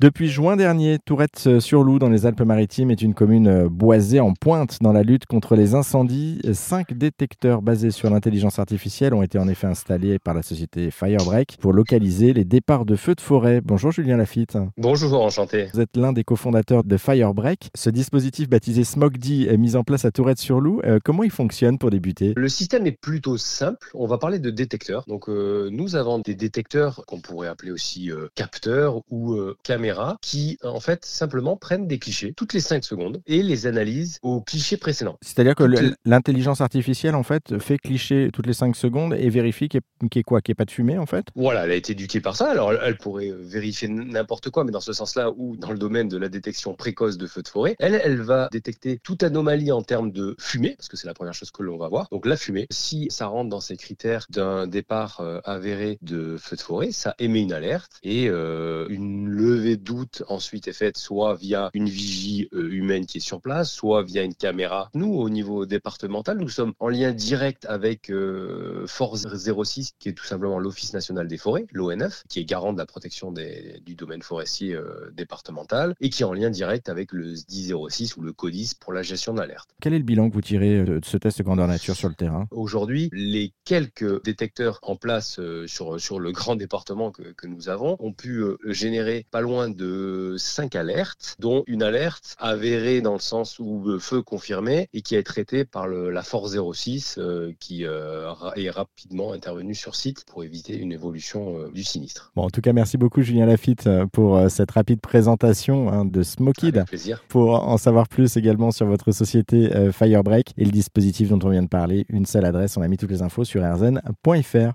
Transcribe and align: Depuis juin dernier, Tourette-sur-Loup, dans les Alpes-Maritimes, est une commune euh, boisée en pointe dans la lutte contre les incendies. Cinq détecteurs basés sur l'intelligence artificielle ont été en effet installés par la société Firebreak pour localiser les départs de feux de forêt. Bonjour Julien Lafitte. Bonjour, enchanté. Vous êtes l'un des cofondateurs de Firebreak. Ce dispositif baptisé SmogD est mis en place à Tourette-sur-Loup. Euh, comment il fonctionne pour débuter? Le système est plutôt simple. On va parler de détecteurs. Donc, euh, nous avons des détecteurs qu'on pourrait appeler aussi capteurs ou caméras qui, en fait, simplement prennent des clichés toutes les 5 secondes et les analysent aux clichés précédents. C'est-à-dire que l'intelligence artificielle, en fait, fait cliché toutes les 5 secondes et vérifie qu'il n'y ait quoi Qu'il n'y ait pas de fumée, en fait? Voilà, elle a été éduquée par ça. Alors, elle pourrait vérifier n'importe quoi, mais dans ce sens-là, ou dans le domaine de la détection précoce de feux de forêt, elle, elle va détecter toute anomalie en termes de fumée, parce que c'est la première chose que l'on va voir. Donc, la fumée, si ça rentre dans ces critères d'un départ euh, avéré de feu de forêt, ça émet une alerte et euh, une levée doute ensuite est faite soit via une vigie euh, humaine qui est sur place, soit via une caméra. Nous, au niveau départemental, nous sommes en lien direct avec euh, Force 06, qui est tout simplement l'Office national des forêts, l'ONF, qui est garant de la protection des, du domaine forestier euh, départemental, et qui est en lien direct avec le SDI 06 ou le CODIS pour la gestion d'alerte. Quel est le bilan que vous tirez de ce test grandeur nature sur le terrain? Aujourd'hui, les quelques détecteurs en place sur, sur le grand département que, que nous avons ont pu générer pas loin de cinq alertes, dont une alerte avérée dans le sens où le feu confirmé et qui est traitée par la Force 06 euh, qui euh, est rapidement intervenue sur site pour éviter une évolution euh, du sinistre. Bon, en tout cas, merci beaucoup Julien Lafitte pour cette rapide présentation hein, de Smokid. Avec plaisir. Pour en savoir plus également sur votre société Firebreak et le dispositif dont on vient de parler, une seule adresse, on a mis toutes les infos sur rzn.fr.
Depuis 0.00 0.28
juin 0.30 0.56
dernier, 0.56 0.98
Tourette-sur-Loup, 0.98 1.98
dans 1.98 2.08
les 2.08 2.24
Alpes-Maritimes, 2.24 2.90
est 2.90 3.02
une 3.02 3.12
commune 3.12 3.48
euh, 3.48 3.68
boisée 3.68 4.18
en 4.18 4.32
pointe 4.32 4.78
dans 4.80 4.94
la 4.94 5.02
lutte 5.02 5.26
contre 5.26 5.56
les 5.56 5.74
incendies. 5.74 6.40
Cinq 6.54 6.94
détecteurs 6.94 7.60
basés 7.60 7.90
sur 7.90 8.08
l'intelligence 8.08 8.58
artificielle 8.58 9.12
ont 9.12 9.22
été 9.22 9.38
en 9.38 9.46
effet 9.46 9.66
installés 9.66 10.18
par 10.18 10.32
la 10.32 10.40
société 10.40 10.90
Firebreak 10.90 11.58
pour 11.60 11.74
localiser 11.74 12.32
les 12.32 12.46
départs 12.46 12.86
de 12.86 12.96
feux 12.96 13.14
de 13.14 13.20
forêt. 13.20 13.60
Bonjour 13.62 13.92
Julien 13.92 14.16
Lafitte. 14.16 14.56
Bonjour, 14.78 15.22
enchanté. 15.22 15.68
Vous 15.74 15.80
êtes 15.80 15.94
l'un 15.98 16.14
des 16.14 16.24
cofondateurs 16.24 16.82
de 16.82 16.96
Firebreak. 16.96 17.68
Ce 17.74 17.90
dispositif 17.90 18.48
baptisé 18.48 18.84
SmogD 18.84 19.48
est 19.50 19.58
mis 19.58 19.76
en 19.76 19.84
place 19.84 20.06
à 20.06 20.10
Tourette-sur-Loup. 20.10 20.80
Euh, 20.86 20.98
comment 21.04 21.24
il 21.24 21.30
fonctionne 21.30 21.76
pour 21.76 21.90
débuter? 21.90 22.32
Le 22.36 22.48
système 22.48 22.86
est 22.86 22.98
plutôt 22.98 23.36
simple. 23.36 23.90
On 23.92 24.06
va 24.06 24.16
parler 24.16 24.38
de 24.38 24.48
détecteurs. 24.48 25.04
Donc, 25.08 25.28
euh, 25.28 25.68
nous 25.70 25.94
avons 25.94 26.20
des 26.20 26.34
détecteurs 26.34 27.04
qu'on 27.06 27.20
pourrait 27.20 27.48
appeler 27.48 27.70
aussi 27.70 28.10
capteurs 28.34 29.02
ou 29.10 29.36
caméras 29.62 29.89
qui, 30.20 30.58
en 30.62 30.80
fait, 30.80 31.04
simplement 31.04 31.56
prennent 31.56 31.86
des 31.86 31.98
clichés 31.98 32.32
toutes 32.36 32.52
les 32.52 32.60
5 32.60 32.84
secondes 32.84 33.22
et 33.26 33.42
les 33.42 33.66
analysent 33.66 34.18
aux 34.22 34.40
clichés 34.40 34.76
précédents. 34.76 35.18
C'est-à-dire 35.22 35.54
que 35.54 35.64
l'intelligence 36.04 36.60
artificielle, 36.60 37.14
en 37.14 37.22
fait, 37.22 37.58
fait 37.58 37.78
cliché 37.78 38.30
toutes 38.32 38.46
les 38.46 38.52
5 38.52 38.76
secondes 38.76 39.14
et 39.14 39.28
vérifie 39.30 39.68
qu'il 39.68 39.80
n'y 40.02 40.08
ait 40.16 40.22
quoi 40.22 40.40
Qu'il 40.40 40.52
n'y 40.52 40.54
ait 40.54 40.60
pas 40.60 40.64
de 40.64 40.70
fumée, 40.70 40.98
en 40.98 41.06
fait? 41.06 41.26
Voilà, 41.34 41.64
elle 41.64 41.72
a 41.72 41.74
été 41.74 41.92
éduquée 41.92 42.20
par 42.20 42.36
ça. 42.36 42.50
Alors, 42.50 42.72
elle 42.72 42.96
pourrait 42.96 43.32
vérifier 43.38 43.88
n'importe 43.88 44.50
quoi, 44.50 44.64
mais 44.64 44.72
dans 44.72 44.80
ce 44.80 44.92
sens-là, 44.92 45.30
ou 45.36 45.56
dans 45.56 45.70
le 45.70 45.78
domaine 45.78 46.08
de 46.08 46.16
la 46.16 46.28
détection 46.28 46.74
précoce 46.74 47.16
de 47.16 47.26
feux 47.26 47.42
de 47.42 47.48
forêt, 47.48 47.76
elle, 47.78 48.00
elle 48.02 48.20
va 48.20 48.48
détecter 48.52 48.98
toute 49.02 49.22
anomalie 49.22 49.72
en 49.72 49.82
termes 49.82 50.10
de 50.10 50.36
fumée, 50.38 50.74
parce 50.76 50.88
que 50.88 50.96
c'est 50.96 51.06
la 51.06 51.14
première 51.14 51.34
chose 51.34 51.50
que 51.50 51.62
l'on 51.62 51.76
va 51.76 51.88
voir. 51.88 52.08
Donc, 52.10 52.26
la 52.26 52.36
fumée, 52.36 52.66
si 52.70 53.08
ça 53.10 53.26
rentre 53.26 53.50
dans 53.50 53.60
ces 53.60 53.76
critères 53.76 54.26
d'un 54.30 54.66
départ 54.66 55.20
euh, 55.20 55.40
avéré 55.44 55.98
de 56.02 56.36
feu 56.36 56.56
de 56.56 56.60
forêt, 56.60 56.92
ça 56.92 57.14
émet 57.18 57.42
une 57.42 57.52
alerte 57.52 57.98
et 58.02 58.28
euh, 58.28 58.86
une 58.88 59.28
levée 59.28 59.76
doute 59.80 60.22
ensuite 60.28 60.68
est 60.68 60.72
faite 60.72 60.96
soit 60.96 61.34
via 61.34 61.70
une 61.74 61.88
vigie 61.88 62.48
euh, 62.52 62.70
humaine 62.70 63.06
qui 63.06 63.18
est 63.18 63.20
sur 63.20 63.40
place, 63.40 63.70
soit 63.70 64.02
via 64.02 64.22
une 64.22 64.34
caméra. 64.34 64.90
Nous, 64.94 65.12
au 65.12 65.30
niveau 65.30 65.66
départemental, 65.66 66.38
nous 66.38 66.48
sommes 66.48 66.74
en 66.78 66.88
lien 66.88 67.12
direct 67.12 67.66
avec 67.66 68.10
euh, 68.10 68.84
Force 68.86 69.26
06, 69.26 69.92
qui 69.98 70.08
est 70.08 70.12
tout 70.12 70.24
simplement 70.24 70.58
l'Office 70.58 70.92
national 70.92 71.26
des 71.28 71.38
forêts, 71.38 71.66
l'ONF, 71.72 72.24
qui 72.28 72.40
est 72.40 72.44
garant 72.44 72.72
de 72.72 72.78
la 72.78 72.86
protection 72.86 73.32
des, 73.32 73.80
du 73.84 73.94
domaine 73.94 74.22
forestier 74.22 74.74
euh, 74.74 75.10
départemental, 75.14 75.94
et 76.00 76.10
qui 76.10 76.22
est 76.22 76.26
en 76.26 76.34
lien 76.34 76.50
direct 76.50 76.88
avec 76.88 77.12
le 77.12 77.34
SDI 77.34 77.72
06 77.88 78.16
ou 78.16 78.22
le 78.22 78.32
CODIS 78.32 78.72
pour 78.78 78.92
la 78.92 79.02
gestion 79.02 79.34
d'alerte. 79.34 79.70
Quel 79.80 79.94
est 79.94 79.98
le 79.98 80.04
bilan 80.04 80.28
que 80.28 80.34
vous 80.34 80.42
tirez 80.42 80.84
de 80.84 81.00
ce 81.04 81.16
test 81.16 81.42
grandeur 81.42 81.66
nature 81.66 81.96
sur 81.96 82.08
le 82.08 82.14
terrain? 82.14 82.46
Aujourd'hui, 82.50 83.10
les 83.12 83.52
quelques 83.64 84.22
détecteurs 84.24 84.78
en 84.82 84.96
place 84.96 85.40
sur, 85.66 86.00
sur 86.00 86.20
le 86.20 86.32
grand 86.32 86.56
département 86.60 87.10
que, 87.10 87.32
que 87.32 87.46
nous 87.46 87.68
avons 87.68 87.96
ont 88.00 88.12
pu 88.12 88.44
générer 88.66 89.26
pas 89.30 89.40
loin 89.40 89.69
de 89.74 90.36
cinq 90.38 90.76
alertes, 90.76 91.36
dont 91.38 91.64
une 91.66 91.82
alerte 91.82 92.36
avérée 92.38 93.00
dans 93.00 93.14
le 93.14 93.20
sens 93.20 93.58
où 93.58 93.84
le 93.84 93.98
feu 93.98 94.22
confirmé 94.22 94.88
et 94.92 95.02
qui 95.02 95.14
est 95.14 95.22
traitée 95.22 95.64
par 95.64 95.88
la 95.88 96.22
Force 96.22 96.56
06 96.56 97.16
euh, 97.18 97.52
qui 97.58 97.84
euh, 97.84 98.32
est 98.56 98.70
rapidement 98.70 99.32
intervenue 99.32 99.74
sur 99.74 99.94
site 99.94 100.24
pour 100.26 100.44
éviter 100.44 100.76
une 100.76 100.92
évolution 100.92 101.58
euh, 101.58 101.70
du 101.70 101.84
sinistre. 101.84 102.32
Bon, 102.36 102.42
en 102.42 102.50
tout 102.50 102.60
cas, 102.60 102.72
merci 102.72 102.96
beaucoup 102.96 103.22
Julien 103.22 103.46
Lafitte 103.46 103.88
pour 104.12 104.50
cette 104.50 104.70
rapide 104.70 105.00
présentation 105.00 105.90
hein, 105.90 106.04
de 106.04 106.22
Smokid. 106.22 106.76
Avec 106.76 106.88
plaisir. 106.88 107.24
Pour 107.28 107.54
en 107.54 107.76
savoir 107.78 108.08
plus 108.08 108.36
également 108.36 108.70
sur 108.70 108.86
votre 108.86 109.12
société 109.12 109.70
Firebreak 109.92 110.52
et 110.56 110.64
le 110.64 110.70
dispositif 110.70 111.28
dont 111.28 111.38
on 111.42 111.50
vient 111.50 111.62
de 111.62 111.68
parler, 111.68 112.06
une 112.08 112.26
seule 112.26 112.44
adresse, 112.44 112.76
on 112.76 112.82
a 112.82 112.88
mis 112.88 112.96
toutes 112.96 113.10
les 113.10 113.22
infos 113.22 113.44
sur 113.44 113.62
rzn.fr. 113.62 114.72